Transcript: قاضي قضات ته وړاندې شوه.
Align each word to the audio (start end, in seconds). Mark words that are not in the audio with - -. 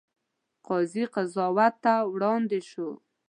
قاضي 0.67 1.03
قضات 1.13 1.73
ته 1.83 1.93
وړاندې 2.13 2.59
شوه. 2.69 2.91